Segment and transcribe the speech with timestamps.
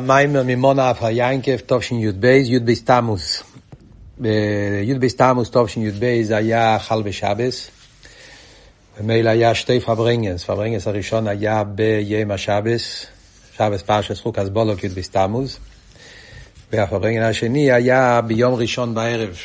[0.00, 3.42] המאמר מי מנה עפר יעקב, תשי"ב, י"ב תמוז.
[4.18, 7.70] בי"ב תמוז תשי"ב זה היה חל בשבת.
[8.98, 13.06] ומילא היה שתי פארבריינגענס, פארבריינגענס הראשון היה ביום השבת,
[13.56, 15.58] שבת פרשת חוקת בלק י"ב תמוז.
[16.72, 19.36] והפארבריינגען השני היה ביום ראשון בערב.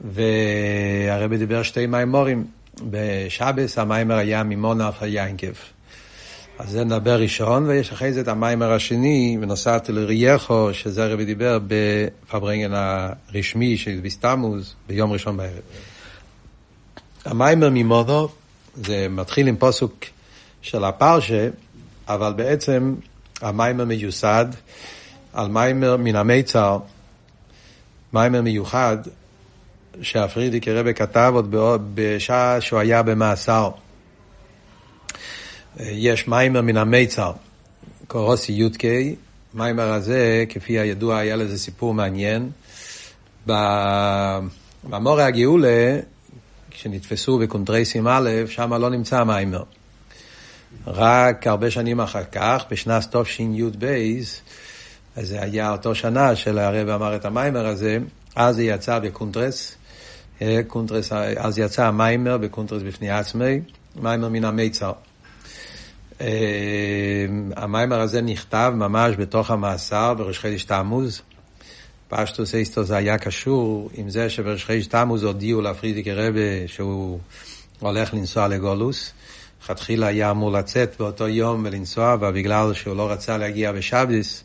[0.00, 2.44] והרבי דיבר שתי מאמרים.
[2.90, 5.79] בשבת המאמר היה מי מנה עפר יעקב.
[6.60, 11.58] אז זה נדבר ראשון, ויש אחרי זה את המאמר השני, נתתה ליראיך, שזה הרבי דיבר
[11.66, 15.60] בפארבריינגען הרשמי של י"ב תמוז, ביום ראשון בערב.
[17.24, 18.28] המאמר מי מנה,
[18.74, 20.04] זה מתחיל עם פסוק
[20.62, 21.48] של הפרשה,
[22.08, 22.94] אבל בעצם
[23.40, 24.46] המאמר מיוסד
[25.32, 26.78] על מאמר מן המיצר,
[28.12, 28.98] מאמר מיוחד,
[30.02, 31.54] שהפרידיקער רבי כתב עוד
[31.94, 33.70] בשעה שהוא היה במאסר.
[35.78, 37.32] יש מאמר מן המיצר,
[38.06, 38.84] קראתי י"ק,
[39.54, 42.50] מאמר הזה, כפי הידוע, היה לזה סיפור מעניין.
[43.46, 45.98] במורה הגאולה,
[46.70, 49.62] כשנדפסו בקונטרסים א', שם לא נמצא מאמר.
[50.86, 53.84] רק הרבה שנים אחר כך, בשנת תשי"ב,
[55.16, 57.98] אז זה היה אותו שנה שהרבי אמר את המאמר הזה,
[58.36, 59.76] אז זה יצא בקונטרס,
[60.66, 63.60] קונטרס, אז יצא המאמר בקונטרס בפני עצמי,
[63.96, 64.92] מאמר מן המיצר.
[67.56, 71.22] המאמר הזה נכתב ממש בתוך המאסר בראש חודש תמוז.
[72.08, 77.18] בפשטות זה היה קשור עם זה שבראש חודש תמוז הודיעו לפרידיקער רבי שהוא
[77.80, 79.12] הולך לנסוע לגלות.
[79.62, 84.44] לכתחילה היה אמור לצאת באותו יום ולנסוע, אבל שהוא לא רצה להגיע בשבת,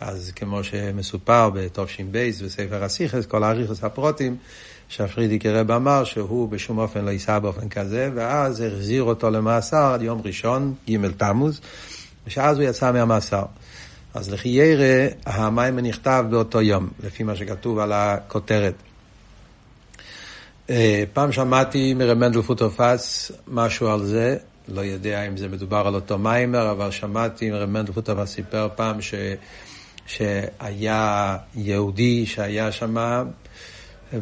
[0.00, 4.36] אז כמו שמסופר בתש"ב בספר השיחות, כל האריכות הפרטים,
[4.92, 10.02] שהפרידיקער רבי אמר שהוא בשום אופן לא ייסע באופן כזה, ואז החזיר אותו למאסר עד
[10.02, 11.60] יום ראשון, ג' תמוז,
[12.26, 13.42] ושאז הוא יצא מהמאסר.
[14.14, 18.74] אז לכאורה, המאמר נכתב באותו יום, לפי מה שכתוב על הכותרת.
[21.12, 24.36] פעם שמעתי מרב מנדל פוטרפאס משהו על זה,
[24.68, 29.02] לא יודע אם זה מדובר על אותו מאמר, אבל שמעתי מרב מנדל פוטרפאס סיפר פעם
[29.02, 29.14] ש...
[30.06, 32.96] שהיה יהודי שהיה שם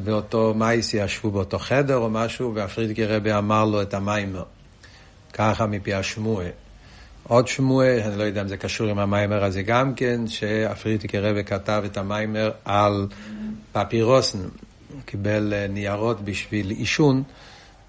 [0.05, 4.45] באותו מייס ישבו באותו חדר או משהו, והפרידקי רבי אמר לו את המיימר.
[5.33, 6.47] ככה מפי השמועה.
[7.29, 11.45] עוד שמועה, אני לא יודע אם זה קשור עם המיימר הזה גם כן, שהפרידקי רבי
[11.45, 13.07] כתב את המיימר על
[13.73, 14.39] פפירוסן.
[15.05, 17.23] קיבל ניירות בשביל עישון,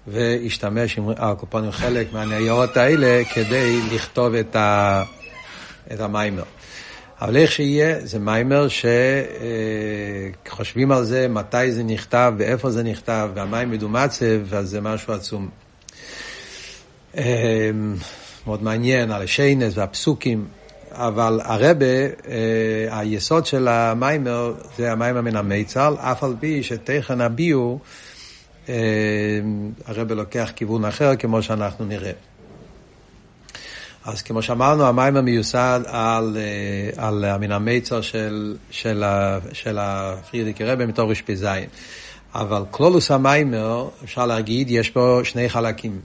[0.06, 5.02] והשתמש עם הקופונים חלק מהניירות האלה כדי לכתוב את, ה,
[5.92, 6.42] את המיימר.
[7.22, 8.66] אבל איך שיהיה, זה מיימר
[10.46, 15.48] שחושבים על זה, מתי זה נכתב ואיפה זה נכתב, והמים מדומצב, אז זה משהו עצום.
[18.46, 20.46] מאוד מעניין על השיינס והפסוקים,
[20.90, 21.86] אבל הרבה,
[22.90, 27.78] היסוד של המיימר זה המיימר מן המיצל, אף על פי שתכן הביאו,
[29.86, 32.12] הרבה לוקח כיוון אחר, כמו שאנחנו נראה.
[34.04, 36.36] אז כמו שאמרנו, המים המיוסד על,
[36.96, 39.04] על המין המיצר של, של,
[39.52, 41.68] של הפרידיקי רבי מתור רשפי זין.
[42.34, 46.00] אבל כלולוס המיימר, אפשר להגיד, יש פה שני חלקים.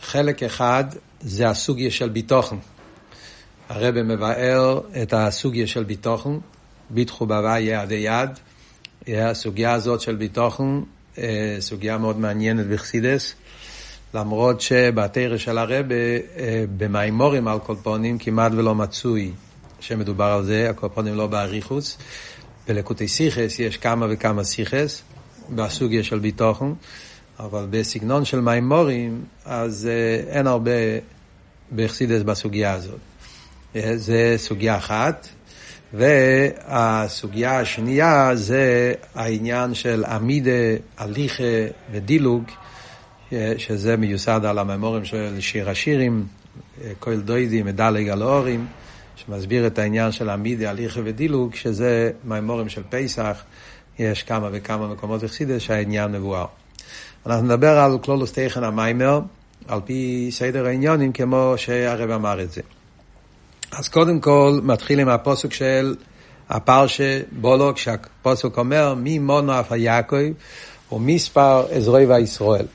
[0.00, 0.84] חלק אחד
[1.20, 2.56] זה הסוגיה של ביטוחן.
[3.68, 6.38] הרבי מבאר את הסוגיה של ביטוחן,
[6.90, 8.30] ביטחו בהווה יד יד.
[9.08, 10.80] הסוגיה הזאת של ביטוחן,
[11.60, 13.34] סוגיה מאוד מעניינת בחסידס.
[14.16, 15.94] למרות שבתרא של הרבה,
[16.76, 19.32] במימורים על קולפונים כמעט ולא מצוי
[19.80, 21.98] שמדובר על זה, הקולפונים לא באריכוס.
[22.68, 25.02] בלקוטי סיכס יש כמה וכמה סיכס,
[25.50, 26.72] בסוגיה של ביטוחן,
[27.38, 29.88] אבל בסגנון של מימורים, אז
[30.28, 30.70] אין הרבה
[31.76, 33.00] בחסידס בסוגיה הזאת.
[33.96, 35.28] זה סוגיה אחת.
[35.94, 40.50] והסוגיה השנייה זה העניין של עמידה,
[40.98, 41.42] הליכה
[41.92, 42.44] ודילוג.
[43.58, 46.26] שזה מיוסד על הממורים של שיר השירים,
[46.98, 48.66] כל דוידי מדלג על האורים,
[49.16, 53.42] שמסביר את העניין של עמידי, הליכה ודילוג, שזה מימורים של פסח,
[53.98, 56.46] יש כמה וכמה מקומות בחסידס שהעניין מבואר.
[57.26, 59.20] אנחנו נדבר על כלולוס תכן המיימר,
[59.68, 62.60] על פי סדר העניונים, כמו שהרב אמר את זה.
[63.72, 65.94] אז קודם כל, מתחיל עם הפוסק של
[66.48, 70.16] הפרשה בולוק, שהפוסק אומר, מי מונו אף היעקב
[70.92, 72.66] ומספר עזרוי וישראל.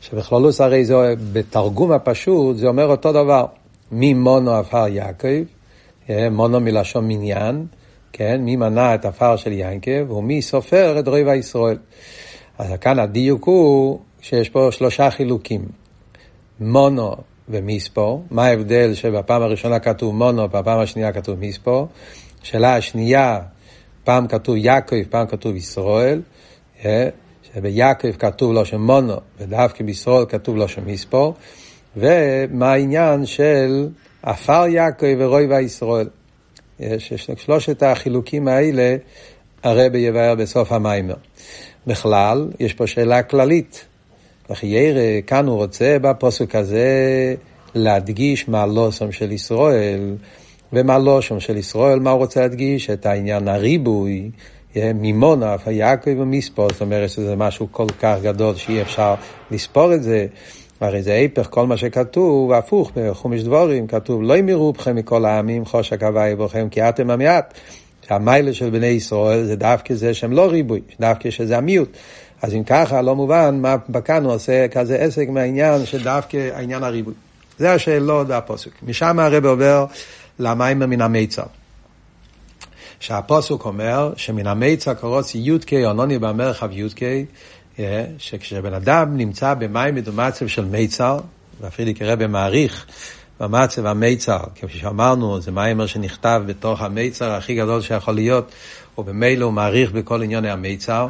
[0.00, 3.46] שבכללוס הרי זה, בתרגום הפשוט, זה אומר אותו דבר.
[3.92, 5.42] מי מונו עפר יעקב,
[6.30, 7.66] מונו מלשון מניין,
[8.12, 8.40] כן?
[8.40, 11.78] מי מנה את עפר של יעקב, ומי סופר את רבע ישראל.
[12.58, 15.64] אז כאן הדיוק הוא שיש פה שלושה חילוקים.
[16.60, 17.16] מונו
[17.48, 18.24] ומספור.
[18.30, 21.88] מה ההבדל שבפעם הראשונה כתוב מונו, בפעם השנייה כתוב מספור?
[22.42, 23.40] שאלה השנייה,
[24.04, 26.22] פעם כתוב יעקב, פעם כתוב ישראל.
[26.84, 27.08] אה,
[27.58, 31.34] שביעקב כתוב לו שם מונו, ודווקא בישראל כתוב לו שם מספור.
[31.96, 33.88] ומה העניין של
[34.22, 36.08] עפר יעקב ורוי וישראל.
[36.80, 38.96] יש, שלושת החילוקים האלה
[39.62, 41.14] הרבי יבהר בסוף המיימר.
[41.86, 43.84] בכלל, יש פה שאלה כללית.
[44.62, 47.34] ירא, כאן הוא רוצה בפוסק הזה
[47.74, 50.14] להדגיש מה לוסם של ישראל,
[50.72, 52.90] ומה לושם של ישראל, מה הוא רוצה להדגיש?
[52.90, 54.30] את העניין הריבוי,
[54.76, 59.14] ממון, אף יעקב ומספור, זאת אומרת שזה משהו כל כך גדול שאי אפשר
[59.50, 60.26] לספור את זה.
[60.80, 65.64] הרי זה ההפך, כל מה שכתוב, הפוך, בחומש דבורים, כתוב, לא ימירו בכם מכל העמים,
[65.64, 67.54] חושק הוואי בכם, כי אתם המעט.
[68.08, 71.96] שהמיילה של בני ישראל זה דווקא זה שהם לא ריבוי, דווקא שזה המיעוט.
[72.42, 76.82] אז אם ככה, לא מובן מה כאן הוא עושה כזה עסק מהעניין של דווקא העניין
[76.82, 77.14] הריבוי.
[77.58, 78.70] זה השאלות והפוסק.
[78.82, 79.86] משם הרב עובר
[80.38, 81.42] למים מן המיצר.
[83.00, 87.24] שהפוסק אומר שמן המיצר קורוץ יודקי עונוני במרחב יודקי,
[87.78, 91.18] אה, שכשבן אדם נמצא במים מדומצב של מיצר,
[91.60, 92.86] ואפילו כרבא מעריך
[93.40, 98.52] במצב המיצר, כפי שאמרנו, זה מיימר שנכתב בתוך המיצר הכי גדול שיכול להיות,
[98.98, 101.08] ובמילא הוא מעריך בכל ענייני המיצר.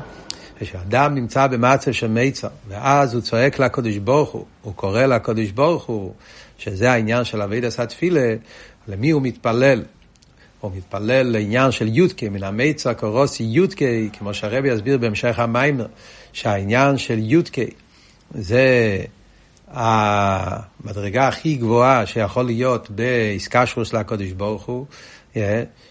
[0.60, 5.84] כשאדם נמצא במצב של מיצר, ואז הוא צועק לקדוש ברוך הוא, הוא קורא לקדוש ברוך
[5.84, 6.12] הוא,
[6.58, 8.34] שזה העניין של אבי דסא תפילה,
[8.88, 9.82] למי הוא מתפלל?
[10.60, 15.86] הוא מתפלל לעניין של יודקה, מן המיצר קורוסי יודקה, כמו שהרבי יסביר בהמשך המיימר,
[16.32, 17.62] שהעניין של יודקה
[18.34, 18.98] זה
[19.70, 24.86] המדרגה הכי גבוהה שיכול להיות בעסקה של הקודש ברוך הוא,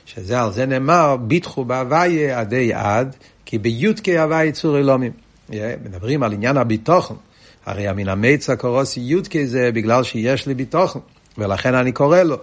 [0.06, 3.16] שזה על זה נאמר, ביטחו בהוויה עדי עד,
[3.46, 5.12] כי ביודקי הוויה צור אלומים.
[5.84, 7.16] מדברים על עניין הביטוחן,
[7.66, 11.00] הרי המין המיצה קורוסי יודקי זה בגלל שיש לי ביטוחן,
[11.38, 12.38] ולכן אני קורא לו.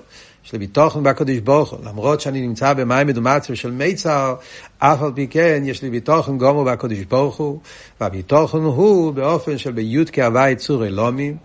[0.46, 4.34] יש לי ביטוחן בקדוש ברוך הוא, למרות שאני נמצא במים מדומצר של מיצר,
[4.78, 7.58] אף על פי כן יש לי ביטוחן גומו בקדוש ברוך הוא,
[8.00, 11.36] והביטוחן הוא באופן של בי"ת הווי צור אלומים,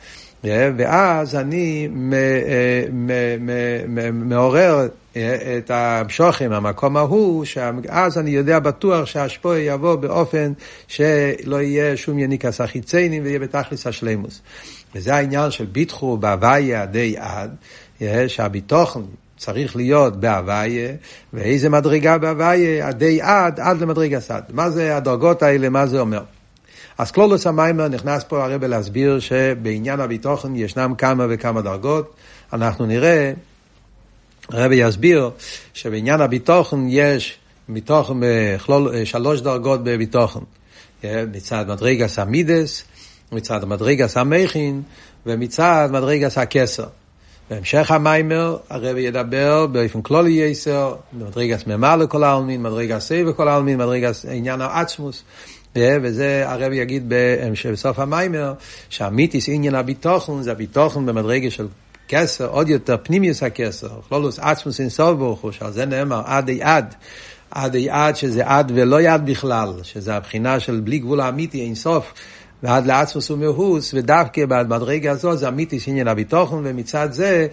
[0.43, 1.87] ואז אני
[4.13, 4.87] מעורר
[5.57, 10.53] את המשוכם, המקום ההוא, שאז אני יודע בטוח שהשפוע יבוא באופן
[10.87, 14.41] שלא יהיה שום יניקס החיציינים ויהיה בתכלס השלימוס.
[14.95, 17.55] וזה העניין של ביטחו בהוויה די עד,
[18.27, 19.01] שהביטוחן
[19.37, 20.91] צריך להיות בהוויה,
[21.33, 24.41] ואיזה מדרגה בהוויה, עדי עד, עד למדרגה סד.
[24.49, 26.21] מה זה הדרגות האלה, מה זה אומר?
[26.97, 32.15] אז קלולוס המיימר נכנס פה הרבה להסביר שבעניין הביטוחן ישנם כמה וכמה דרגות.
[32.53, 33.33] אנחנו נראה,
[34.49, 35.29] הרבי יסביר
[35.73, 37.37] שבעניין הביטוחן יש
[37.69, 38.11] מתוך
[39.03, 40.39] שלוש דרגות בביטוחן.
[41.03, 42.83] מצד מדרגס המידס,
[43.31, 44.81] מצד מדרגס המכין
[45.25, 46.87] ומצד מדרגס הכסר.
[47.49, 53.77] בהמשך המיימר הרבי ידבר באופן כלולי יסר, מדרגס ממה לכל העלמין, מדרגס סי וכל העלמין,
[53.77, 55.23] מדרגס עניין העצמוס.
[55.75, 57.13] וזה הרבי יגיד
[57.71, 58.53] בסוף המיימר,
[58.89, 61.67] שהמיתיס עניין הביטוחן זה הביטוחן במדרגה של
[62.07, 66.95] כסר, עוד יותר פנימיוס הכסר, כלולוס עצמוס אינסוף ברוך הוא, שעל זה נאמר עדי עד.
[67.51, 72.13] עדי עד שזה עד ולא יד בכלל, שזה הבחינה של בלי גבול האמיתי אינסוף.
[72.63, 77.47] ועד לעצמוס ומאוס, ודווקא במדרגה הזאת זה אמיתי שעניין הביטוחן, ומצד זה,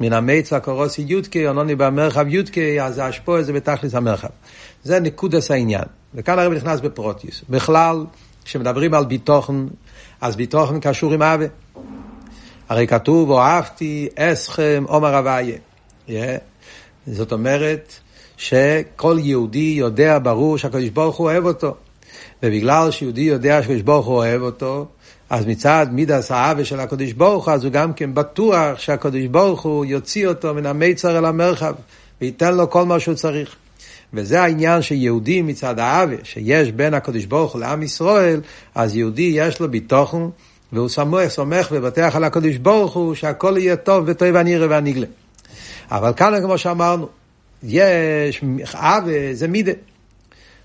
[0.00, 4.28] מן המיצה קורוסי יודקי, עונוני במרחב יודקי, אז האשפוע זה בתכלס המרחב.
[4.84, 5.84] זה נקודס העניין.
[6.14, 7.42] וכאן הרב נכנס בפרוטיוס.
[7.50, 8.04] בכלל,
[8.44, 9.66] כשמדברים על ביטוחן,
[10.20, 11.46] אז ביטוחן קשור עם אבה.
[12.68, 15.56] הרי כתוב, אוהבתי אסכם עומר אביה.
[16.08, 16.12] Yeah.
[17.06, 17.92] זאת אומרת,
[18.36, 21.74] שכל יהודי יודע ברור שהקדוש ברוך הוא אוהב אותו.
[22.42, 24.86] ובגלל שיהודי יודע שקדוש ברוך הוא אוהב אותו,
[25.30, 29.62] אז מצד מידס האווה של הקדוש ברוך הוא, אז הוא גם כן בטוח שהקדוש ברוך
[29.62, 31.74] הוא יוציא אותו מן המיצר אל המרחב,
[32.20, 33.56] וייתן לו כל מה שהוא צריך.
[34.14, 38.40] וזה העניין שיהודי מצד האווה, שיש בין הקדוש ברוך הוא לעם ישראל,
[38.74, 40.28] אז יהודי יש לו ביטוחן,
[40.72, 45.06] והוא סמוך, סומך ובטח על הקדוש ברוך הוא, שהכל יהיה טוב וטוב והנראה והנגלה.
[45.90, 47.08] אבל כאן, כמו שאמרנו,
[47.62, 48.42] יש,
[48.74, 49.72] אווה זה מידה,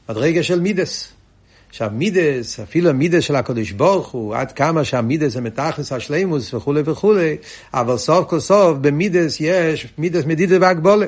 [0.10, 1.17] מדרגה של מידס.
[1.70, 6.82] עכשיו מידס, אפילו מידס של הקדוש ברוך הוא, עד כמה שהמידס זה מתכלס השלימוס וכולי
[6.86, 7.38] וכולי,
[7.74, 11.06] אבל סוף כל סוף במידס יש מידס מדידה והגבולה.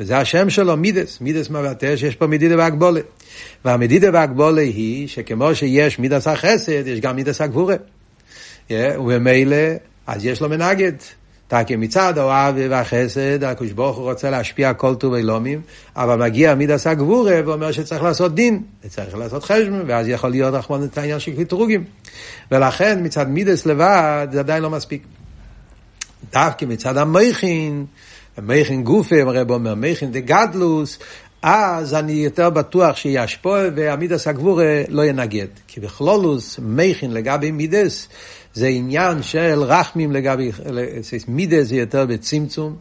[0.00, 1.20] וזה השם שלו, מידס.
[1.20, 3.00] מידס מבטא שיש פה מדידה והגבולה.
[3.64, 7.76] והמדידה והגבולה היא שכמו שיש מידס החסד, יש גם מידס הגבורה.
[8.70, 9.56] וממילא,
[10.06, 10.92] אז יש לו מנגד.
[11.48, 15.60] תקי מצד האוהב והחסד, הקדוש ברוך הוא רוצה להשפיע כל טוב אלומים,
[15.96, 20.84] אבל מגיע מידס הגבורה ואומר שצריך לעשות דין, וצריך לעשות חשבון, ואז יכול להיות אחמון
[20.84, 21.84] את העניין של קטרוגים.
[22.50, 25.02] ולכן מצד מידס לבד זה עדיין לא מספיק.
[26.32, 27.86] דווקא מצד המכין,
[28.36, 30.98] המכין גופה, הרב אומר, מכין דה גדלוס,
[31.42, 35.46] אז אני יותר בטוח שישפוע ועמידס הגבורה לא ינגד.
[35.68, 38.08] כי בכלולוס, מכין לגבי מידס,
[38.54, 40.50] זה עניין של רחמים לגבי,
[41.28, 42.76] מידס זה יותר בצמצום,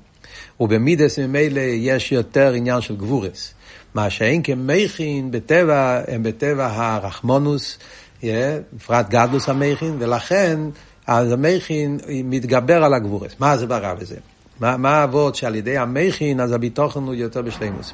[0.59, 3.53] ובמידס ממילא יש יותר עניין של גבורס.
[3.93, 7.77] מה שאין כמכין בטבע, הם בטבע הרחמונוס,
[8.23, 10.59] בפרט גדלוס המכין, ולכן
[11.07, 13.31] אז המכין מתגבר על הגבורס.
[13.39, 14.15] מה זה ברע בזה?
[14.59, 17.93] מה, מה האבות שעל ידי המכין, אז הביטוחן הוא יותר בשלימוס.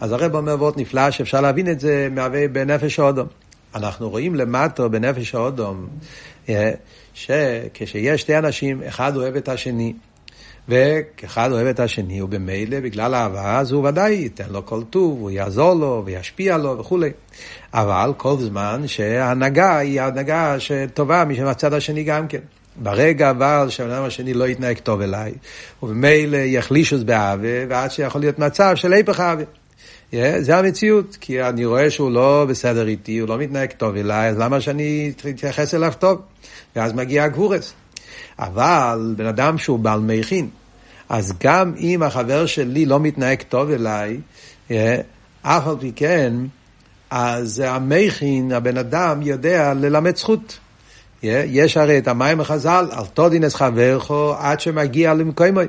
[0.00, 3.26] אז הרב אומר אבות נפלא שאפשר להבין את זה מהווה בנפש האודום.
[3.74, 5.86] אנחנו רואים למטו בנפש האודום,
[7.16, 9.92] שכשיש שתי אנשים, אחד אוהב את השני,
[10.68, 15.30] וכאחד אוהב את השני, ובמילא, בגלל האהבה, אז הוא ודאי ייתן לו כל טוב, הוא
[15.30, 17.10] יעזור לו וישפיע לו וכולי.
[17.74, 22.40] אבל כל זמן שההנהגה היא הנהגה שטובה מהצד השני גם כן.
[22.76, 25.32] ברגע אבל שהאדם השני לא יתנהג טוב אליי,
[25.82, 29.44] ובמילא יחלישוס באהבה, ועד שיכול להיות מצב של היפך אהבה.
[30.12, 34.28] Yeah, זה המציאות, כי אני רואה שהוא לא בסדר איתי, הוא לא מתנהג טוב אליי,
[34.28, 36.22] אז למה שאני אתייחס אליו טוב?
[36.76, 37.72] ואז מגיע הגבורס.
[38.38, 40.48] אבל בן אדם שהוא בעל מכין,
[41.08, 44.20] אז גם אם החבר שלי לא מתנהג טוב אליי,
[45.42, 46.34] אף על פי כן,
[47.10, 50.58] אז המכין, הבן אדם יודע ללמד זכות.
[51.22, 55.66] יש הרי את המים החז"ל, אל תודינס חברך עד שמגיע למקוימוי.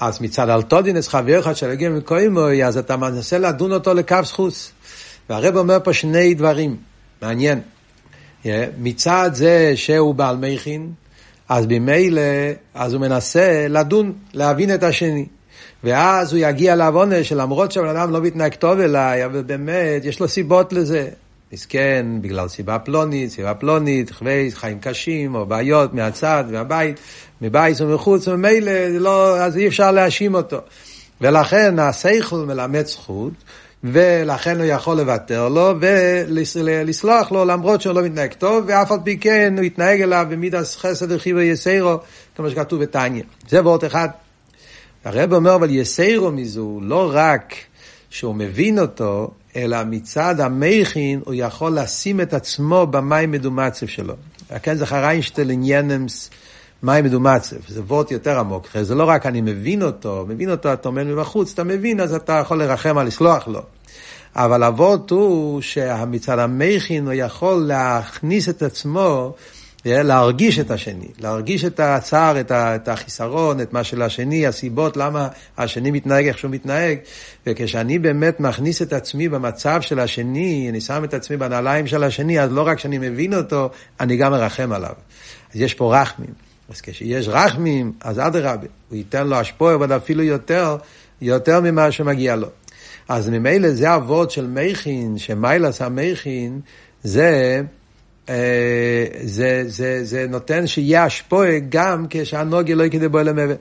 [0.00, 4.72] אז מצד אל תודינס חברך שמגיע למקוימוי, אז אתה מנסה לדון אותו לקו זכוס.
[5.30, 6.76] והרב אומר פה שני דברים,
[7.22, 7.60] מעניין.
[8.78, 10.92] מצד זה שהוא בעל מכין,
[11.48, 12.22] אז ממילא,
[12.74, 15.26] אז הוא מנסה לדון, להבין את השני.
[15.84, 20.28] ואז הוא יגיע לעוונה שלמרות שהבן אדם לא מתנהג טוב אליי, אבל באמת יש לו
[20.28, 21.08] סיבות לזה.
[21.52, 24.10] מסכן, בגלל סיבה פלונית, סיבה פלונית,
[24.54, 27.00] חיים קשים, או בעיות מהצד, מהבית,
[27.42, 30.58] מבית ומחוץ, וממילא, לא, אז אי אפשר להאשים אותו.
[31.20, 33.32] ולכן השכל מלמד זכות,
[33.84, 39.18] ולכן הוא יכול לוותר לו ולסלוח לו למרות שהוא לא מתנהג טוב, ואף על פי
[39.18, 41.98] כן הוא יתנהג אליו במידס חסד וחיבו יסיירו,
[42.36, 43.22] כמו שכתוב בתניא.
[43.48, 44.08] זה ועוד אחד.
[45.04, 47.54] הרב אומר, אבל יסיירו מזו, לא רק
[48.10, 54.14] שהוא מבין אותו, אלא מצד המכין הוא יכול לשים את עצמו במים מדומצב שלו.
[54.62, 56.30] כן זכר איינשטל עניינמס
[56.82, 60.88] מים מדומצב, זה וורט יותר עמוק, זה לא רק אני מבין אותו, מבין אותו, אתה
[60.88, 63.62] אומר מבחוץ, אתה מבין, אז אתה יכול לרחם על לסלוח לו.
[64.36, 69.34] אבל אבות הוא שמצד המכין הוא יכול להכניס את עצמו,
[69.84, 75.90] להרגיש את השני, להרגיש את הצער, את החיסרון, את מה של השני, הסיבות למה השני
[75.90, 76.98] מתנהג איך שהוא מתנהג.
[77.46, 82.40] וכשאני באמת מכניס את עצמי במצב של השני, אני שם את עצמי בנעליים של השני,
[82.40, 83.70] אז לא רק שאני מבין אותו,
[84.00, 84.94] אני גם מרחם עליו.
[85.54, 86.51] אז יש פה רחמים.
[86.72, 90.76] אז כשיש רחמים, אז אדרבה, הוא ייתן לו השפוע, אבל אפילו יותר,
[91.22, 92.48] יותר ממה שמגיע לו.
[93.08, 96.60] אז ממילא זה אבות של מכין, שמיילס המכין,
[97.02, 97.62] זה,
[98.28, 103.58] אה, זה, זה, זה נותן שיהיה השפוע גם כשהנוגי לא יקדם בו למבט.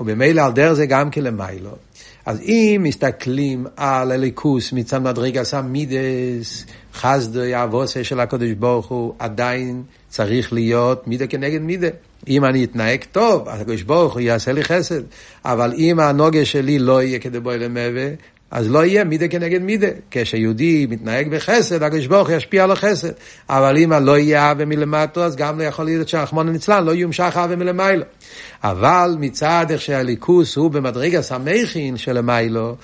[0.00, 1.70] וממילא על דרך זה גם כלמיילו.
[2.26, 9.82] אז אם מסתכלים על הליכוס מצד מדרגס המידס, חסדו יעבוסה של הקדוש ברוך הוא, עדיין
[10.08, 11.88] צריך להיות מידה כנגד מידה.
[12.28, 15.02] אם אני אתנהג טוב, הקדוש ברוך הוא יעשה לי חסד.
[15.44, 18.08] אבל אם הנוגה שלי לא יהיה כדי בואי למבה,
[18.50, 19.86] אז לא יהיה מידה כנגד מידה.
[20.10, 23.12] כשיהודי מתנהג בחסד, הקדוש ברוך הוא ישפיע על החסד.
[23.48, 27.32] אבל אם לא יהיה אהבה מלמטו, אז גם לא יכול להיות שהרחמון הנצלן לא יומשך
[27.36, 28.04] אהבה מלמיילו.
[28.64, 32.76] אבל מצד איך שהליכוס הוא במדרגס המכין של המיילו,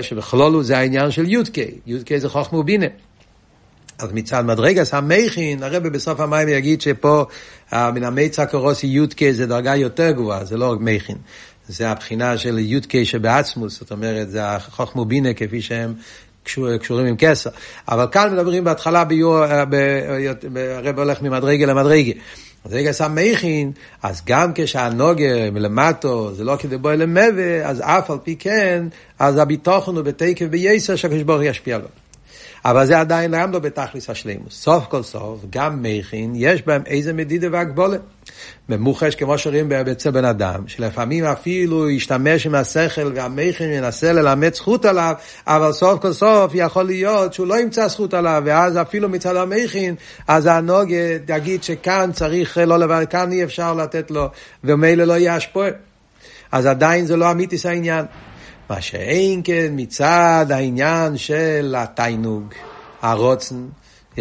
[0.00, 2.86] שבכלולו זה העניין של יודקי, יודקי זה חוכמה ובינה.
[3.98, 7.24] אז מצד מדרגס המכין, הרב בסוף המים יגיד שפה
[7.72, 11.16] מן המיצה קורוסי יודקי זה דרגה יותר גבוהה, זה לא רק מכין.
[11.68, 15.94] זה הבחינה של יודקי שבעצמוס, זאת אומרת, זה החוכמו בינה כפי שהם
[16.44, 17.50] קשור, קשורים עם כסר.
[17.88, 22.12] אבל כאן מדברים בהתחלה ביור, הרב הולך ממדרגה למדרגה.
[22.66, 28.36] מדרגה המכין, אז גם כשהנוגר מלמטו, זה לא כדי בוא למבה, אז אף על פי
[28.36, 28.84] כן,
[29.18, 31.88] אז הביטוחן הוא בתקף בייסר שהקדוש ברוך ישפיע לו.
[32.64, 34.62] אבל זה עדיין גם לא בתכלס השלימוס.
[34.62, 37.96] סוף כל סוף, גם מכין, יש בהם איזה מדידה והגבולה.
[38.68, 44.84] ממוחש, כמו שרואים אצל בן אדם, שלפעמים אפילו ישתמש עם השכל והמכין ינסה ללמד זכות
[44.84, 45.14] עליו,
[45.46, 49.94] אבל סוף כל סוף יכול להיות שהוא לא ימצא זכות עליו, ואז אפילו מצד המכין,
[50.28, 54.26] אז הנוגד יגיד שכאן צריך לא לבד, כאן אי אפשר לתת לו,
[54.64, 55.70] ומילא לא יהיה השפועה.
[56.52, 58.04] אז עדיין זה לא אמיתיס העניין.
[58.70, 62.54] מה שאין כן מצד העניין של התיינוג,
[63.02, 63.66] הרוצן,
[64.14, 64.18] yeah,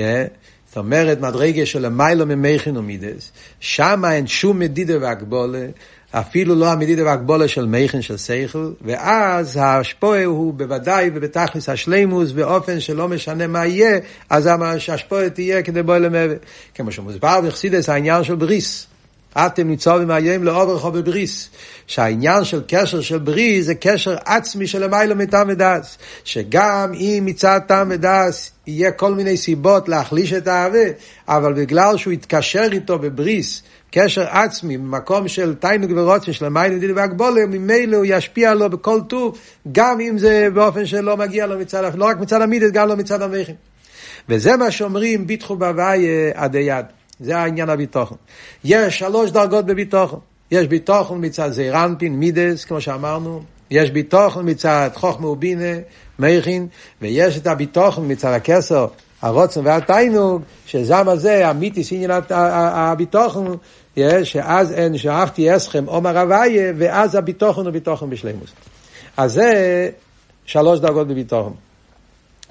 [0.68, 5.66] זאת אומרת, מדרגה של המיילו ממכין ומידס, שם אין שום מדידה והגבולה,
[6.12, 12.80] אפילו לא המדידה והגבולה של מכין של שכל, ואז ההשפועה הוא בוודאי ובתכלס השלימוס, באופן
[12.80, 14.00] שלא משנה מה יהיה,
[14.30, 14.50] אז
[14.88, 16.36] ההשפועה תהיה כדי בוא למעבר.
[16.76, 18.88] כמו שמוסבר בחסידס העניין של בריס.
[19.46, 21.50] אתם ניצובים היום לאוברכו בבריס.
[21.88, 25.98] שהעניין של קשר של בריס זה קשר עצמי של המיילו מטעם ודס.
[26.24, 30.86] שגם אם מצד טעם ודס יהיה כל מיני סיבות להחליש את האהבה,
[31.28, 36.94] אבל בגלל שהוא יתקשר איתו בבריס, קשר עצמי, במקום של תיינוג ורוצן של המיילו מדידי
[36.94, 39.38] והגבולה, ממילא הוא ישפיע לו בכל טוב,
[39.72, 43.22] גם אם זה באופן שלא מגיע לו מצד, לא רק מצד המידס, גם לא מצד
[43.22, 43.56] המכין.
[44.30, 46.86] וזה מה שאומרים ביטחו בהוויה עדי יד.
[47.20, 48.16] זה העניין הביטוחן.
[48.64, 50.18] יש שלוש דרגות בביטוחן.
[50.52, 53.42] יש ביטוחן מצד זעירנפין, מידס, כמו שאמרנו.
[53.72, 55.74] יש ביטוחן מצד חוכמה ובינה,
[56.20, 56.68] מכין,
[57.02, 58.88] ויש את הביטוחן מצד הכסר,
[59.22, 63.46] הרוצן והתיינוג, שזם הזה, המיתיס עניין הביטוחן,
[64.24, 68.50] שאז אין שאהבתי אסכם עומר הוויה, ואז הביטוחן הוא ביטוחן בשלימוס.
[69.18, 69.90] אז זה
[70.46, 71.52] שלוש דרגות בביטוחן.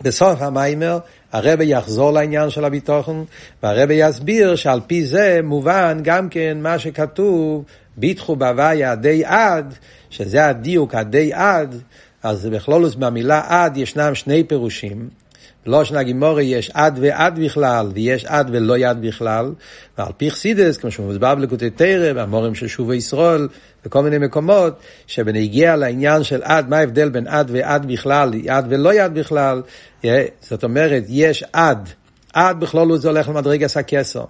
[0.02, 0.99] בסוף המיימר
[1.37, 3.23] הרב יחזור לעניין של הביטוחן,
[3.62, 7.64] והרב יסביר שעל פי זה מובן גם כן מה שכתוב,
[7.97, 9.75] ביטחו בהוויה די עד,
[10.11, 11.75] שזה הדיוק הדי עד,
[12.23, 15.09] אז בכלולוס במילה עד ישנם שני פירושים.
[15.66, 19.52] בלושן הגימורי יש עד ועד בכלל, ויש עד ולא יד בכלל,
[19.99, 23.49] ועל פי חסידס, כמו שמוסבר בלקוטי תרא, והמורים של שובו ישראל,
[23.85, 28.94] בכל מיני מקומות, שבנגיע לעניין של עד, מה ההבדל בין עד ועד בכלל, עד ולא
[28.94, 29.62] יד בכלל,
[30.40, 31.88] זאת אומרת, יש עד,
[32.32, 34.25] עד בכלול זה הולך למדרגס הכסר.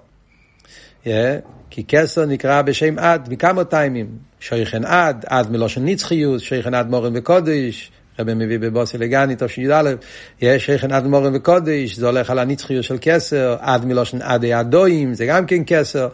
[1.71, 4.07] כי כסר נקרא בשם עד מכמה טיימים,
[4.40, 9.93] שייכן עד, עד מלושן נצחיות, שייכן עד מורן וקודש, רבי מביא בבוסי לגני, תשי"א,
[10.41, 15.15] יש שייכן עד מורן וקודש, זה הולך על הנצחיות של כסר, עד מלושן עדי הדויים,
[15.15, 16.09] זה גם כן כסר,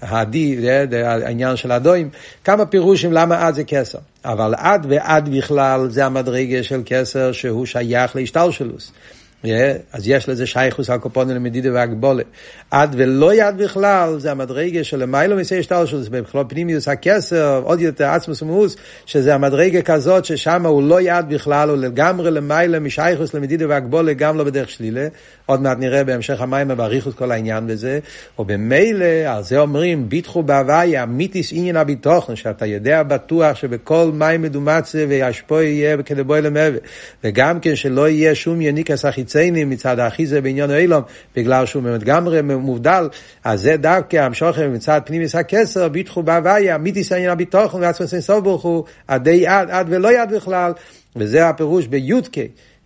[0.00, 0.58] העדי,
[1.04, 2.08] העניין של הדויים,
[2.44, 3.98] כמה פירושים למה עד זה כסר.
[4.24, 8.92] אבל עד ועד בכלל זה המדרגה של כסר שהוא שייך להשתלשלוס.
[9.44, 12.22] אז יש לזה שייכוס הקופונים למדידה והגבולה.
[12.70, 17.80] עד ולא יד בכלל, זה המדרגה של למיילו מסי השתלשלות, זה בכלל פנימיוס הכסר, עוד
[17.80, 23.34] יותר עצמוס ומאוס, שזה המדרגה כזאת ששם הוא לא יד בכלל, הוא לגמרי למיילו משייכוס
[23.34, 25.08] למדידה והגבולה, גם לא בדרך שלילה.
[25.46, 27.98] עוד מעט נראה בהמשך המים באריכות כל העניין בזה.
[28.38, 35.04] ובמילא, על זה אומרים, ביטחו בהוויה, מיתיס עניין הביטוחן, שאתה יודע בטוח שבכל מים מדומצה
[35.08, 36.78] וישפו יהיה כדי בואי למעבר.
[37.24, 41.02] וגם כן שלא יהיה שום יניקס החיציינים מצד האחיזה בעניין האילום,
[41.36, 43.08] בגלל שהוא לגמרי מובדל,
[43.44, 48.62] אז זה דווקא המשוכר מצד פנימיס הכסר, ביטחו בהוויה, מיתיס עניין הביטוחן, ועצמו סוף ברוך
[48.62, 49.28] הוא, עד,
[49.88, 50.72] ולא יד בכלל.
[51.16, 52.36] וזה הפירוש בי"ק.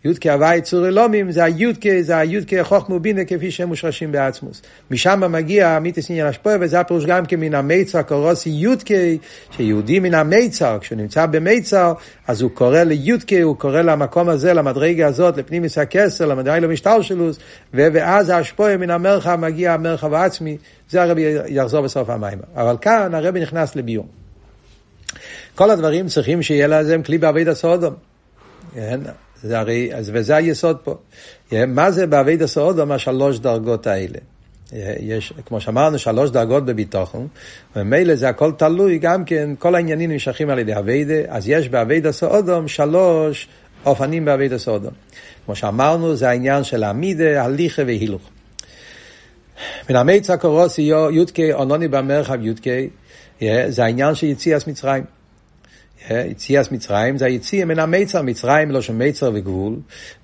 [0.05, 4.63] יודקי הוואי צור אלומים זה היודקי, זה היודקי חוכמו בינה כפי שהם מושרשים בעצמוס.
[4.91, 9.19] משם מגיע מיתוס עניין השפועה, וזה הפירוש גם כן מן המיצר, קורוסי יודקי,
[9.51, 11.93] שיהודי מן המיצר, כשהוא נמצא במיצר,
[12.27, 17.39] אז הוא קורא ליודקי, הוא קורא למקום הזה, למדרגה הזאת, לפנימיס הכסר, למדרגה שלוס,
[17.75, 20.57] ואז ההשפועה מן המרחב מגיע המרחב העצמי,
[20.91, 22.39] זה הרבי יחזור בסוף המים.
[22.57, 24.07] אבל כאן הרבי נכנס לביור.
[25.55, 27.95] כל הדברים צריכים שיהיה להם כלי בעביד הסודום.
[29.43, 30.95] זה הרי, וזה היסוד פה.
[31.67, 34.19] מה זה באביידא סעודום השלוש דרגות האלה?
[35.01, 37.27] יש, כמו שאמרנו, שלוש דרגות בביטוחן,
[37.77, 42.13] וממילא זה הכל תלוי, גם כן, כל העניינים נמשכים על ידי אביידא, אז יש באביידא
[42.13, 43.49] סעודום שלוש
[43.87, 44.93] אופנים באביידא סעודום.
[45.47, 48.23] כמו שאמרנו, זה העניין של עמידה, הליכה והילוך.
[49.91, 52.89] מן המיצה קורוסי יודקי, אונוני במרחב יודקי,
[53.69, 55.05] זה העניין של יציאת מצרים.
[56.11, 59.77] יציאס מצרים זה היציאה מן המיצר, מצרים לא שם מיצר וגבול,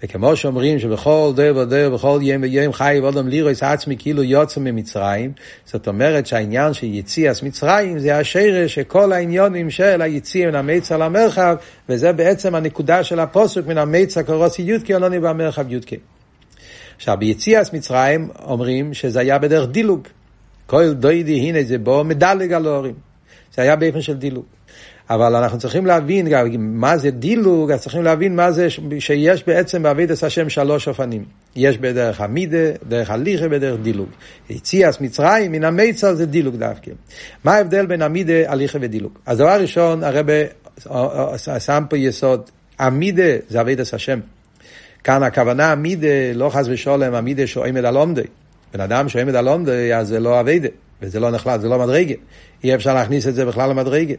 [0.03, 5.33] וכמו שאומרים שבכל דר ודר, בכל יום ויום חי ואודם לירוס עצמי כאילו יוצא ממצרים,
[5.65, 11.57] זאת אומרת שהעניין של יציאס מצרים זה השרש שכל העניונים של היציאה מן המיצר למרחב,
[11.89, 15.97] וזה בעצם הנקודה של הפוסק מן המיצר קורוסי יודקי אלוני במרחב יודקי.
[16.97, 20.09] עכשיו ביציאס מצרים אומרים שזה היה בדרך דילוג.
[20.67, 22.95] כל דוידי הנה זה בו מדלג על ההורים.
[23.55, 24.58] זה היה באופן של דילוג.
[25.11, 28.67] אבל אנחנו צריכים להבין מה זה דילוג, אז צריכים להבין מה זה
[28.99, 31.25] שיש בעצם בעבידת השם שלוש אופנים.
[31.57, 34.09] יש בדרך המידה, דרך הליכה ודרך דילוג.
[34.51, 36.91] יציאס מצרים מן המיצר זה דילוג דווקא.
[37.45, 39.13] מה ההבדל בין המידה, הליכה ודילוג?
[39.27, 40.33] אז דבר ראשון, הרבה
[41.59, 44.21] שם פה יסוד, המידה זה עבידת השם.
[45.05, 48.23] כאן הכוונה המידה, לא חס ושולם, המידה שעומד על עומדי.
[48.75, 50.69] בן אדם שעומד על עומדי, אז זה לא אביידה,
[51.03, 52.15] וזה לא נחלט, זה לא מדרגה.
[52.65, 54.15] אי אפשר להכניס את זה בכלל למדרגה.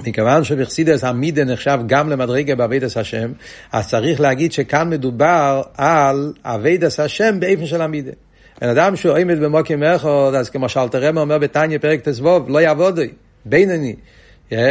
[0.00, 3.32] מכיוון שבחסידס המידה נחשב גם למדרגה באבידס השם,
[3.72, 8.12] אז צריך להגיד שכאן מדובר על אבידס השם באיפן של המידה.
[8.60, 13.08] בן אדם שהוא עומד במוקים אחד, אז כמו שאלתרם אומר בתניא פרק תסבוב, לא יעבודוי,
[13.44, 13.96] בינוני.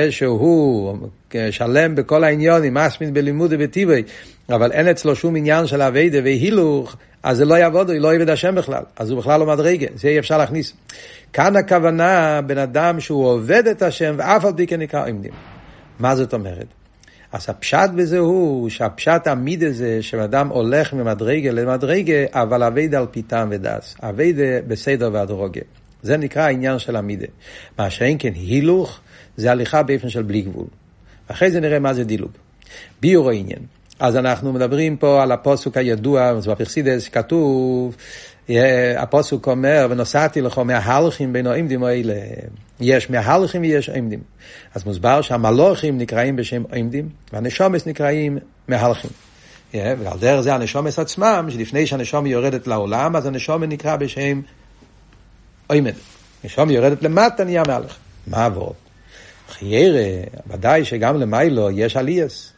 [0.09, 0.97] שהוא
[1.51, 4.03] שלם בכל העניונים, מסמין בלימוד ובטיבי,
[4.49, 8.29] אבל אין אצלו שום עניין של אביידה והילוך, אז זה לא יעבוד, הוא לא יעבד
[8.29, 10.73] השם בכלל, אז הוא בכלל לא מדרגה, זה אי אפשר להכניס.
[11.33, 15.31] כאן הכוונה, בן אדם שהוא עובד את השם ואף על פי כן נקרא עמדים.
[15.99, 16.65] מה זאת אומרת?
[17.31, 23.21] אז הפשט בזה הוא שהפשט עמיד הזה שאדם הולך ממדרגה למדרגה, אבל אביידה על פי
[23.21, 25.61] טעם ודס, אביידה בסדר והדרוגה.
[26.01, 27.25] זה נקרא העניין של עמידה.
[27.79, 28.99] מה שאין כן הילוך,
[29.37, 30.67] זה הליכה באופן של בלי גבול.
[31.27, 32.31] אחרי זה נראה מה זה דילוג.
[33.01, 33.59] ביור העניין.
[33.99, 37.95] אז אנחנו מדברים פה על הפוסוק הידוע, בפרסידס, כתוב,
[38.97, 42.13] הפוסוק אומר, ונוסעתי לך מההלכים בין העמדים האלה.
[42.79, 44.19] יש מההלכים ויש עמדים.
[44.75, 49.11] אז מוסבר שהמלוכים נקראים בשם עמדים, והנשומס נקראים מהלכים.
[49.73, 54.41] ועל דרך זה הנשומס עצמם, שלפני שהנשומי יורדת לעולם, אז הנשומי נקרא בשם
[55.71, 55.93] עמד.
[56.43, 57.97] נשומי יורדת למטה, נהיה מהלך.
[58.27, 58.73] מה עבור?
[59.49, 62.51] חיירה, ודאי שגם למיילו יש עלייס.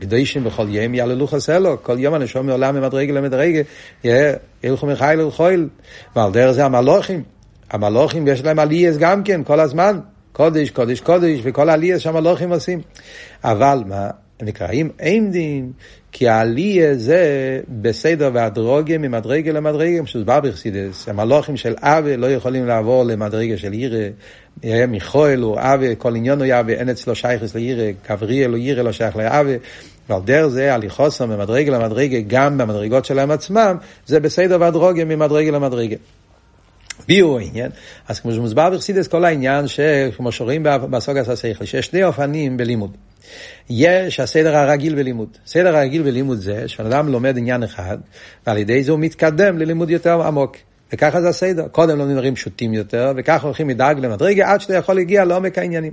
[0.00, 3.60] קדושים בכל יום יעללו חסלו, כל יום הנשום מעולם ממדרגה למדרגה,
[4.64, 5.68] ילכו מחיל אל חויל.
[6.16, 7.22] ועל דרך זה המלוכים,
[7.70, 9.98] המלוכים יש להם עלייס גם כן, כל הזמן.
[10.32, 12.80] קודש, קודש, קודש, וכל העלייס שהמלוכים עושים.
[13.44, 15.72] אבל מה, הם נקראים עמדים,
[16.12, 21.08] כי העלייה זה בסדר והדרוגיה ממדרגה למדרגה, שמוסבר בחסידס.
[21.08, 24.08] המלוכים של אבי לא יכולים לעבור למדרגה של עירה,
[24.88, 28.92] מיכואל הוא אבי, כל עניון הוא אבי, אין אצלו שייכס לעירה, גבריאל הוא עירה לא
[28.92, 29.56] שייך לאבי,
[30.08, 35.96] ועל דרך זה הליכוסם ממדרגה למדרגה, גם במדרגות שלהם עצמם, זה בסדר והדרוגיה ממדרגה למדרגה.
[37.08, 37.70] ביור העניין,
[38.08, 42.96] אז כמו שמוסבר בחסידס, כל העניין שכמו שרואים בסוגס השכל, שיש שני אופנים בלימוד.
[43.70, 45.28] יש הסדר הרגיל בלימוד.
[45.46, 47.98] סדר הרגיל בלימוד זה שבן אדם לומד עניין אחד,
[48.46, 50.56] ועל ידי זה הוא מתקדם ללימוד יותר עמוק.
[50.94, 51.68] וככה זה הסדר.
[51.68, 55.92] קודם לומדים דברים פשוטים יותר, וככה הולכים מדרג למדרגה עד שאתה יכול להגיע לעומק העניינים.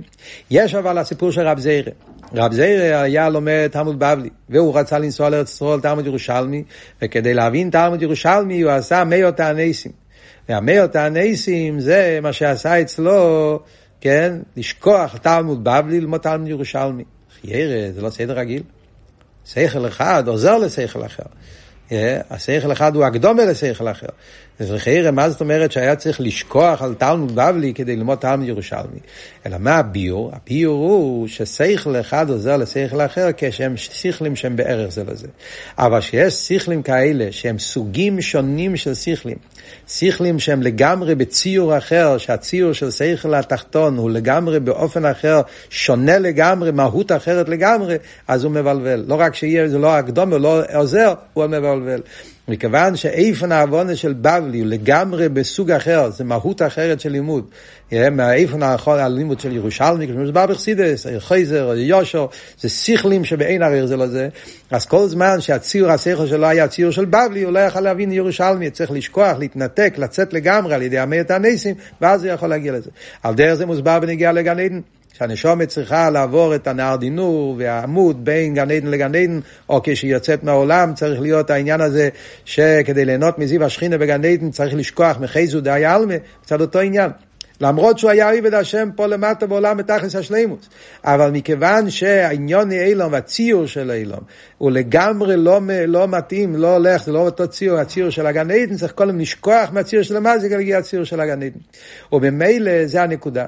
[0.50, 1.92] יש אבל הסיפור של רב זיירה.
[2.34, 6.62] רב זיירה היה לומד תלמוד בבלי, והוא רצה לנסוע לארץ ישראל תלמוד ירושלמי,
[7.02, 9.92] וכדי להבין תלמוד ירושלמי הוא עשה מאות הנסים.
[10.48, 13.60] והמאות הנסים זה מה שעשה אצלו,
[14.00, 17.04] כן, לשכוח תלמוד בבלי ללמוד תלמוד ירושלמי.
[17.40, 18.62] חיירה, זה לא סדר רגיל.
[19.46, 21.22] שכל אחד עוזר לשכל אחר.
[22.30, 24.06] השכל אחד הוא הקדומה לשכל אחר.
[24.58, 28.98] אז חיירה, מה זאת אומרת שהיה צריך לשכוח על תלמוד בבלי כדי ללמוד תלמוד ירושלמי?
[29.46, 30.32] אלא מה הביור?
[30.32, 35.26] הביור הוא ששכל אחד עוזר לשכל אחר כשהם שכלים שהם בערך זה לזה.
[35.78, 39.36] אבל שיש שכלים כאלה שהם סוגים שונים של שכלים,
[39.88, 46.70] שכלים שהם לגמרי בציור אחר, שהציור של שכל התחתון הוא לגמרי באופן אחר, שונה לגמרי,
[46.70, 47.96] מהות אחרת לגמרי,
[48.28, 49.04] אז הוא מבלבל.
[49.06, 52.00] לא רק שיהיה, זה לא הקדומה, לא עוזר, הוא מבלבל.
[52.48, 57.44] מכיוון שאיפן העוונה של בבלי הוא לגמרי בסוג אחר, זה מהות אחרת של לימוד.
[57.92, 62.28] מהאיפן האחרון הלימוד של ירושלמי, כמו שמדובר בחסידס, חייזר, יושו,
[62.60, 64.28] זה שכלים שבאין הרי זה לזה.
[64.70, 68.70] אז כל זמן שהציור השכל שלו היה ציור של בבלי, הוא לא יכול להבין ירושלמי,
[68.70, 72.90] צריך לשכוח, להתנתק, לצאת לגמרי על ידי המאת הניסים, ואז הוא יכול להגיע לזה.
[73.22, 74.80] על דרך זה מוסבר בנגיעה לגן עדן.
[75.12, 80.44] שהנשומת צריכה לעבור את הנהר דינור והעמוד בין גן עדן לגן עדן, או כשהיא יוצאת
[80.44, 82.08] מהעולם צריך להיות העניין הזה
[82.44, 87.10] שכדי ליהנות מזיו השכינה בגן עדן צריך לשכוח מחייזו דאי עלמה, קצת אותו עניין.
[87.62, 90.68] למרות שהוא היה עבד השם פה למטה בעולם בתכלס השלימוס.
[91.04, 94.20] אבל מכיוון שהעניון אילום והציור של אילום
[94.58, 98.76] הוא לגמרי לא, לא מתאים, לא הולך, זה לא אותו ציור, הציור של הגן עדן,
[98.76, 101.58] צריך הזמן לשכוח מהציור של המזיק להגיע הציור של הגן עדן.
[102.12, 103.46] וממילא זה הנקודה.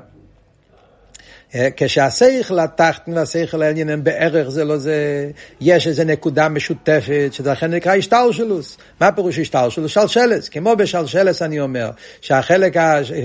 [1.54, 5.30] אה, כשהשכל התחתן והשכל העניין הם בערך זה לא זה,
[5.60, 8.78] יש איזו נקודה משותפת, שזה נקרא השטלשלוס.
[9.00, 9.92] מה פירוש השטלשלוס?
[9.92, 10.48] שלשלס.
[10.48, 12.76] כמו בשלשלס אני אומר, שהחלק,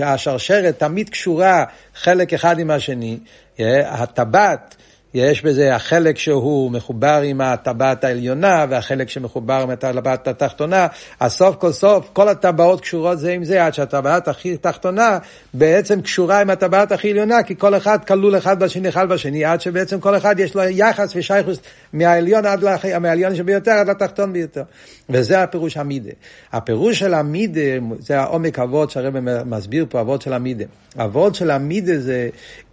[0.03, 1.63] השרשרת תמיד קשורה
[1.95, 3.17] חלק אחד עם השני.
[3.59, 4.75] אה, הטבעת
[5.13, 10.87] יש בזה החלק שהוא מחובר עם הטבעת העליונה והחלק שמחובר עם הטבעת התחתונה,
[11.19, 15.17] אז סוף כל סוף כל הטבעות קשורות זה עם זה עד שהטבעת הכי תחתונה
[15.53, 19.61] בעצם קשורה עם הטבעת הכי עליונה כי כל אחד כלול אחד בשני אחד בשני עד
[19.61, 21.59] שבעצם כל אחד יש לו יחס ושייכוס
[21.93, 22.85] מהעליון עד לח...
[22.85, 24.63] מהעליון שביותר עד לתחתון ביותר
[25.09, 26.11] וזה הפירוש המידה.
[26.53, 27.61] הפירוש של המידה
[27.99, 30.65] זה העומק אבות שהרבא מסביר פה אבות של המידה.
[30.97, 32.29] אבות של המידה זה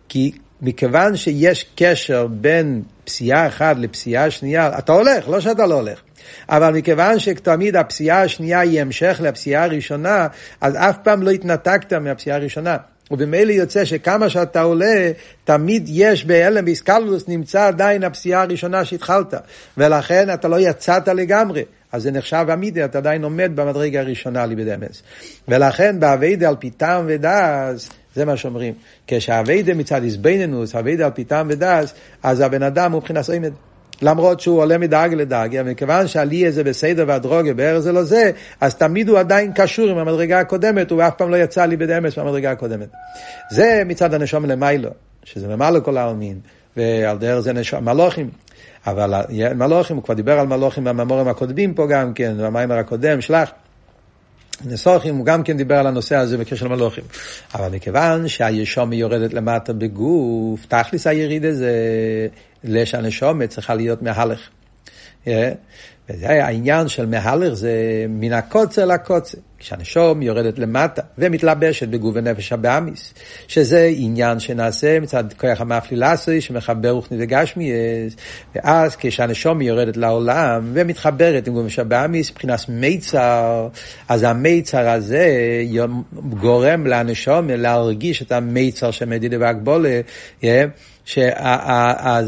[0.08, 6.00] כי מכיוון שיש קשר בין פסיעה אחת לפסיעה שנייה, אתה הולך, לא שאתה לא הולך.
[6.48, 10.26] אבל מכיוון שתמיד הפסיעה השנייה היא המשך לפסיעה הראשונה,
[10.60, 12.76] אז אף פעם לא התנתקת מהפסיעה הראשונה.
[13.10, 15.10] ובמילא יוצא שכמה שאתה עולה,
[15.44, 19.34] תמיד יש בהלם באיסקלוס, נמצא עדיין הפסיעה הראשונה שהתחלת,
[19.78, 21.62] ולכן אתה לא יצאת לגמרי.
[21.92, 25.02] אז זה נחשב עמידה, אתה עדיין עומד במדרגה הראשונה ליבדמס.
[25.48, 28.74] ולכן באביידה על פי טעם ודס, זה מה שאומרים.
[29.06, 33.52] כשהאביידה מצד איזבנינוס, אביידה על פי טעם ודס, אז הבן אדם הוא מבחינת עומד.
[34.02, 38.74] למרות שהוא עולה מדאג לדאג, מכיוון שעלי זה בסדר והדרוגה בארץ זה לא זה, אז
[38.74, 42.50] תמיד הוא עדיין קשור עם המדרגה הקודמת, הוא אף פעם לא יצא לי בדמס מהמדרגה
[42.50, 42.88] הקודמת.
[43.50, 44.90] זה מצד הנשום למיילו,
[45.24, 46.38] שזה למעלה כל העלמין,
[46.76, 48.30] ועל דרך זה נשום מלוכים.
[48.86, 49.14] אבל
[49.54, 53.50] מלוכים, הוא כבר דיבר על מלוכים בממורים הקודמים פה גם כן, במיימר הקודם, שלח.
[54.64, 57.04] נסוכים, הוא גם כן דיבר על הנושא הזה בקשר למלוכים.
[57.54, 61.72] אבל מכיוון שהישום יורדת למטה בגוף, תכלס היריד הזה,
[62.64, 64.48] לשהנשומת צריכה להיות מהלך.
[66.10, 67.72] וזה העניין של מהלך זה
[68.08, 69.38] מן הקוצר לקוצר.
[69.58, 73.14] כשהנשום יורדת למטה ומתלבשת בגוף ונפש הבאמיס,
[73.48, 78.16] שזה עניין שנעשה מצד כוח המאפלילסי שמחבר רוחני וגשמיאס,
[78.54, 83.68] ואז כשהנשום יורדת לעולם ומתחברת עם גוף ונפש הבאמיס, מבחינת מיצר,
[84.08, 85.28] אז המיצר הזה
[86.40, 90.00] גורם לנשום להרגיש את המיצר של מדידה והגבולה,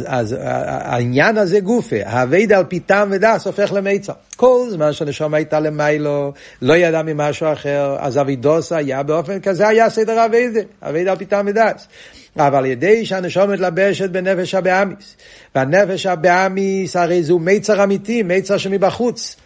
[0.08, 4.12] שהעניין הזה גופה, האביידה על פי טעם ודס הופך למיצר.
[4.36, 9.90] כל זמן שהנשום הייתה למיילו, לא ידע ממשהו אחר, אז אבידוס היה באופן כזה, היה
[9.90, 11.88] סדר אביידה, אביידה על פי טעם ודס.
[12.36, 15.16] אבל על ידי שהנשום מתלבשת בנפש הבאמיס,
[15.54, 19.36] והנפש הבאמיס הרי זהו מיצר אמיתי, מיצר שמבחוץ.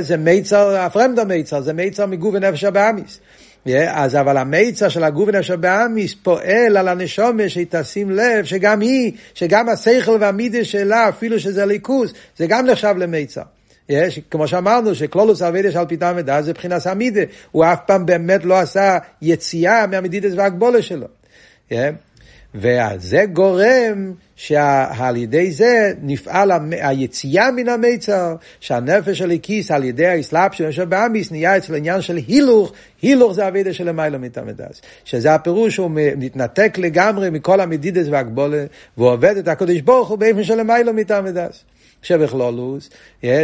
[0.00, 3.20] זה מיצר, הפרמדה מיצר, זה מיצר מגוף ונפש הבאמיס.
[3.88, 9.12] אז אבל המיצר של הגוף ונפש הבאמיס פועל על הנשומה שהיא תשים לב שגם היא,
[9.34, 13.42] שגם השכל והמידה שלה, אפילו שזה ליכוס, זה גם נחשב למיצר.
[13.88, 17.20] יש, כמו שאמרנו, שקלולוס אבידה של פיתם ודע זה מבחינת המידה,
[17.52, 21.06] הוא אף פעם באמת לא עשה יציאה מהמדידס והגבולה שלו.
[22.54, 30.54] וזה גורם שעל ידי זה נפעל היציאה מן המיצר, שהנפש של הכיס על ידי האסלאפ
[30.54, 34.80] של נשאר באמיס נהיה אצל עניין של הילוך, הילוך זה אבידה של למעלה מתמדס.
[35.04, 38.64] שזה הפירוש שהוא מתנתק לגמרי מכל המדידס והגבולה,
[38.98, 41.64] ועובד את הקדוש ברוך הוא באופן של למעלה מתמדס.
[42.04, 42.90] שבכלולוס,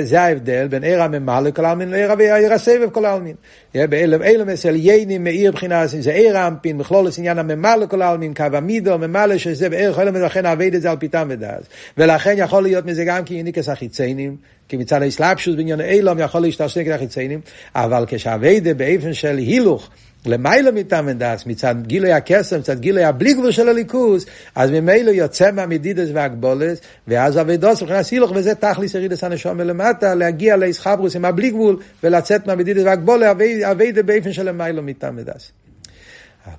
[0.03, 3.35] זה ההבדל בין עיר הממה לכל העלמין לעיר הסבב כל העלמין.
[3.75, 8.99] באילם אצל ייני מאיר בחינה, זה עיר האמפין, בכלולוס עניין הממה לכל העלמין, קו המידו,
[8.99, 11.63] ממלא שזה בעיר חלם, ולכן עבד את זה על פיתם ודאז.
[11.99, 14.37] ולכן יכול להיות מזה גם כי יניקס החיציינים,
[14.69, 17.41] כי מצד האסלאפשוס בעניין אילום יכול להשתרשן כדי החיציינים,
[17.75, 19.91] אבל כשעבד באופן של הילוך,
[20.27, 25.53] למיילא מטעם דס, מצד גילוי הקסם, מצד גילוי הבלי גבול של הליכוז, אז ממילא יוצא
[25.53, 26.79] מהמדידס והגבולס,
[27.09, 32.47] ואז אבידוס מבחינת הילוך, וזה תכליס ירידס הנשום מלמטה, להגיע לאיסחברוס עם הבלי גבול, ולצאת
[32.47, 33.33] מהמדידס והגבולה,
[33.71, 35.53] אבידה באופן של למיילא מטעם דס.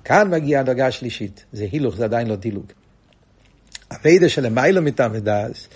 [0.04, 2.66] כאן מגיעה הדרגה השלישית, זה הילוך, זה עדיין לא דילוג.
[3.92, 5.68] אבידה של למיילא מטעם דס,